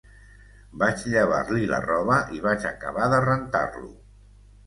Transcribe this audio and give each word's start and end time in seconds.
Vaig 0.83 1.03
llevar-li 1.15 1.67
la 1.73 1.81
roba 1.83 2.17
i 2.37 2.41
vaig 2.47 2.65
acabar 2.71 3.11
de 3.15 3.19
rentar-lo. 3.27 3.93